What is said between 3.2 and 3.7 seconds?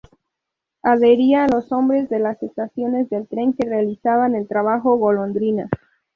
tren que